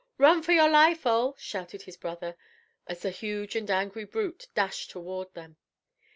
[0.17, 2.35] "Run for your life, Ole," shouted his brother,
[2.87, 5.57] as the huge and angry brute dashed toward them.